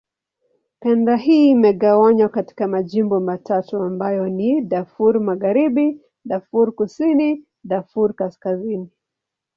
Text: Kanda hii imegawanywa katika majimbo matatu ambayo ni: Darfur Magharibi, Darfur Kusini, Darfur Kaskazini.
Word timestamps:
Kanda 0.79 1.15
hii 1.15 1.49
imegawanywa 1.49 2.29
katika 2.29 2.67
majimbo 2.67 3.19
matatu 3.19 3.77
ambayo 3.77 4.29
ni: 4.29 4.61
Darfur 4.61 5.19
Magharibi, 5.19 6.01
Darfur 6.25 6.75
Kusini, 6.75 7.45
Darfur 7.63 8.15
Kaskazini. 8.15 8.89